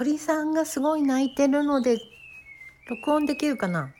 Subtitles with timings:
[0.00, 1.98] 鳥さんがすごい鳴いてるので
[2.88, 3.92] 録音できるかな？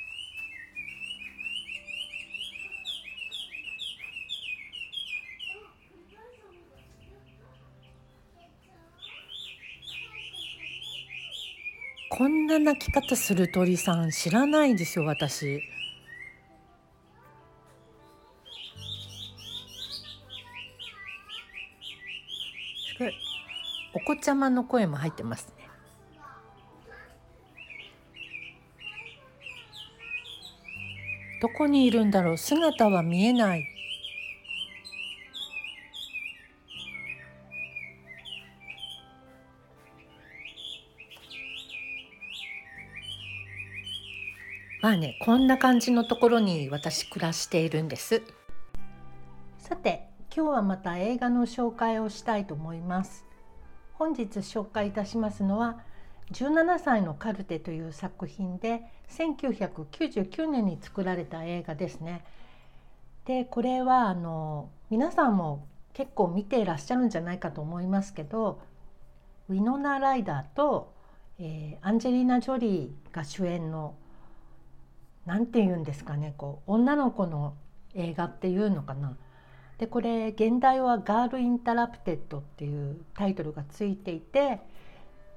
[12.08, 15.60] こんな鳴き方する鳥さん知らないですよ私。
[23.92, 25.69] お子ちゃまの声も入ってますね。
[31.40, 32.38] どこにいるんだろう？
[32.38, 33.64] 姿は見えない。
[44.82, 48.22] まあねこんな感じのところに私暮らしているんです。
[49.58, 53.26] さて今日はまた映画の紹介をしたいと思います。
[53.94, 55.80] 本日紹介いたしますのは
[56.32, 62.24] 17歳のカルテという作品で1999年に作られた映画ですね。
[63.24, 68.60] でこれはあの皆さんも結構見ていらっしゃるんじゃないかと思いますけど
[69.48, 70.92] ウィノナ・ライダーと、
[71.38, 73.94] えー、アンジェリーナ・ジョリーが主演の
[75.26, 77.54] 何て言うんですかねこう女の子の
[77.94, 79.16] 映画っていうのかな。
[79.78, 84.60] でこれ原題は「Girl, Interrupted」っていうタイトルがついていて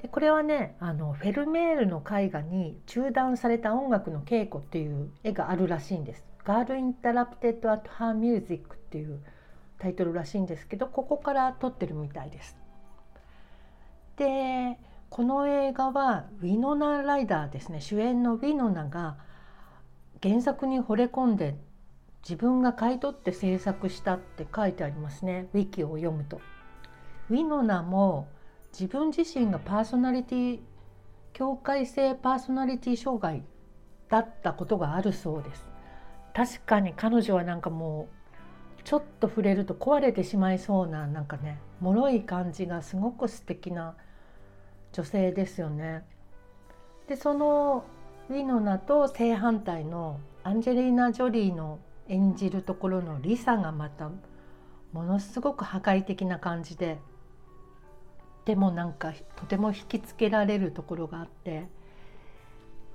[0.04, 6.26] でこれはねあのフェルメールの絵画に中断された音楽の稽古っていう絵があるらしいんです。
[6.44, 9.22] Girl Interrupted at Her Music っていう
[9.80, 12.58] タイトルらしいんですけどここから取ってるみたいです。
[14.18, 14.78] で
[15.10, 19.16] この映画はウィノナ・ライダーですね主演のウィノナが
[20.22, 21.56] 原作に惚れ込んで
[22.24, 26.42] 自分が買い取って制作したって書いてありますねウィキを読むと。
[27.30, 28.28] ウィノナも
[28.74, 30.60] 自分自身がパーソナリティ
[31.32, 33.44] 境界性パーソナリティ障害
[34.10, 35.68] だったことがあるそうです。
[36.34, 38.08] 確かに彼女はなんかも
[38.80, 43.96] うちょっと触れると壊れてしまいそうななんかね脆い感じがすごく素敵な
[44.92, 46.04] 女性ですよね。
[47.08, 47.86] でその
[48.30, 54.10] ウィノナと正反対のアンジェリーナ・ジョリーの演じるところのリサがまた
[54.92, 56.98] ものすごく破壊的な感じで
[58.46, 61.68] でもなんかとても引きつけられるところがあって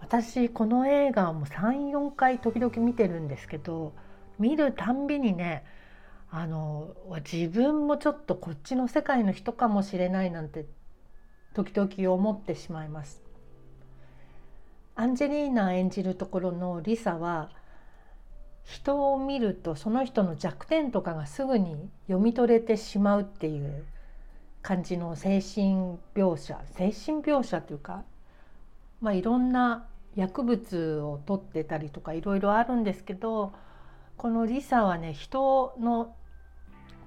[0.01, 3.95] 私この映画をも34回時々見てるんですけど
[4.39, 5.65] 見るたんびにね
[6.31, 6.95] あの
[7.31, 10.67] 自分もちょっとこっちの世界の人かもしれないなんて
[11.55, 13.23] 時々思ってしまいます。
[14.95, 17.51] アンジェリーナ演じるところのリサは
[18.65, 23.87] 人を見るとその人の弱点とかがすぐに読み取れてしまうっていう
[24.63, 28.05] 感じの精神描写精神描写というか、
[29.01, 33.53] まあ、いろんな薬物を取ってたりとかいろいろあるんですけど
[34.17, 36.15] このリサはね人の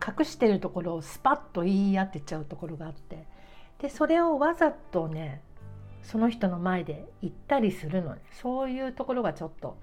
[0.06, 3.28] 隠してるところをスパッと言い当てちゃうところがあって
[3.80, 5.42] でそれをわざとね
[6.04, 9.78] その人の前で言ったりするのねそういうところがちょっと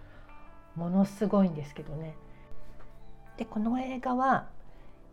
[0.74, 2.14] ものすごいんですけどね。
[3.36, 4.46] でこの映画は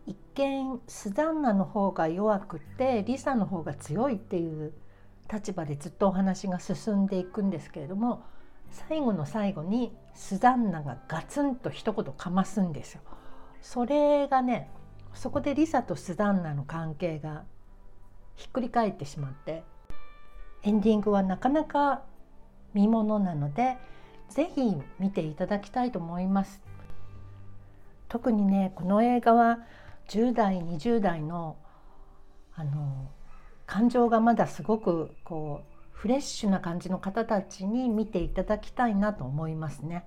[0.06, 4.72] 一見スザンナの方が弱くてリサの方が強いっていう
[5.32, 8.22] 立場でずっとお話が進んでいくんですけれども
[8.70, 13.00] 最後の最後にスザンナがガツンと一言かますんですよ。
[13.60, 14.70] それがね
[15.14, 17.44] そこでリサとスザンナの関係が
[18.36, 19.64] ひっくり返ってしまって
[20.62, 22.02] エンディングはなかなか
[22.74, 23.78] 見ものなので
[24.28, 26.60] ぜひ見ていただきたいと思います
[28.08, 29.60] 特にねこの映画は
[30.08, 31.56] 10代20代の
[32.54, 33.10] あの
[33.66, 40.04] 感情がまだすごくこうフレッシュな感じの方たちに見ていただきたいなと思いますね。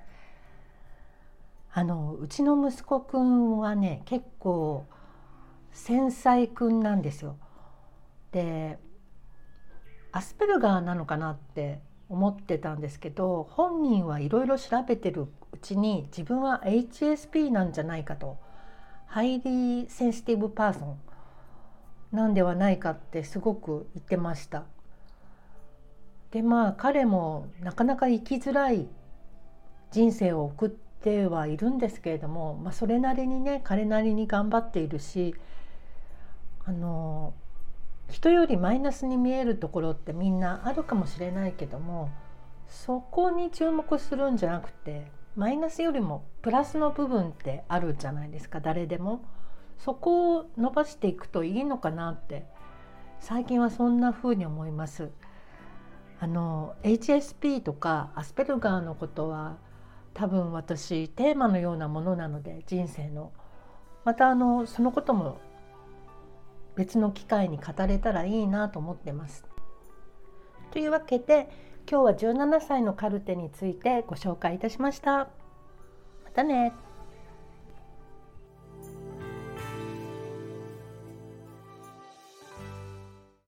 [1.72, 4.86] あのうちの息子くんはね結構
[5.72, 7.38] 繊細くんなんですよ。
[8.32, 8.80] で
[10.12, 18.38] アスペルガーなのかなって思ってたんですけど本人はいろいろ調べてるうちに自分は HSP なんじゃないかと
[19.10, 21.00] Highly Sensitive Person
[22.12, 24.66] なんではないかってすごく言ってました。
[26.30, 28.88] でまあ彼もなかなか生きづらい
[29.90, 35.34] 人生を送ってはいるんですけれども、まあ、それなりにね彼なりに頑張っているし
[36.66, 37.34] あの
[38.12, 42.12] 人よりマイナスに見えるところってみんなあるかもしれないけども
[42.68, 49.24] そこに注目するんじゃなくてマイナスよりもプラスの部分ってあるじゃないですか誰でも。
[49.78, 52.46] そこを伸ばしていくといいのかなって
[53.22, 55.12] 最近はそんな風に思います。
[56.20, 59.56] あの HSP とかアスペルガーのことは
[60.14, 63.32] 多分私テーマのようなものなので人生の
[64.04, 65.40] またあのそのことも
[66.76, 69.46] 別の機会に語れたらいいなと思ってます。
[70.72, 75.30] というわけで今日は17歳のカルテについてご紹介いたしました。
[76.24, 76.74] またね